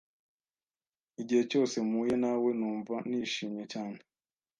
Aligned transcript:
Igihe 1.21 1.43
cyose 1.51 1.75
mpuye 1.87 2.15
na 2.23 2.31
we, 2.41 2.51
numva 2.59 2.95
nishimye 3.09 3.63
cyane. 3.73 3.99